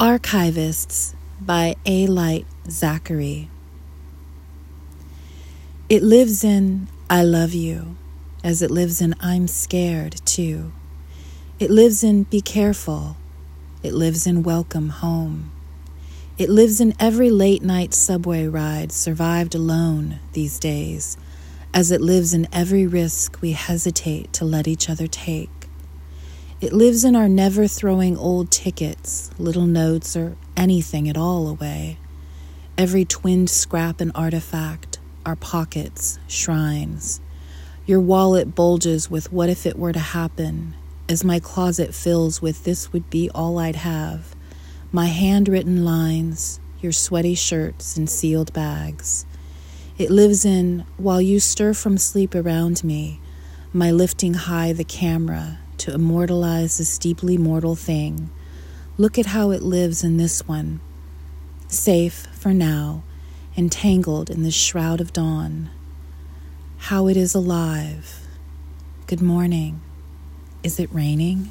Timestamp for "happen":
40.00-40.74